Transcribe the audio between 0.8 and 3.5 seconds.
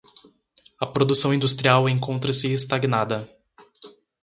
produção industrial encontra-se estagnada